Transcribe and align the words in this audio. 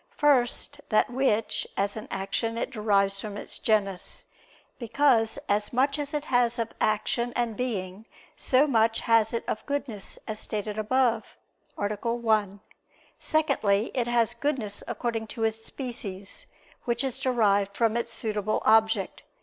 First, 0.17 0.81
that 0.89 1.11
which, 1.11 1.67
as 1.77 1.95
an 1.95 2.07
action, 2.09 2.57
it 2.57 2.71
derives 2.71 3.21
from 3.21 3.37
its 3.37 3.59
genus; 3.59 4.25
because 4.79 5.37
as 5.47 5.71
much 5.71 5.99
as 5.99 6.11
it 6.15 6.23
has 6.23 6.57
of 6.57 6.73
action 6.81 7.31
and 7.35 7.55
being 7.55 8.07
so 8.35 8.65
much 8.65 9.01
has 9.01 9.31
it 9.31 9.43
of 9.47 9.63
goodness, 9.67 10.17
as 10.27 10.39
stated 10.39 10.79
above 10.79 11.37
(A. 11.77 11.85
1). 12.13 12.61
Secondly, 13.19 13.91
it 13.93 14.07
has 14.07 14.33
goodness 14.33 14.81
according 14.87 15.27
to 15.27 15.43
its 15.43 15.63
species; 15.63 16.47
which 16.85 17.03
is 17.03 17.19
derived 17.19 17.77
from 17.77 17.95
its 17.95 18.11
suitable 18.11 18.63
object. 18.65 19.21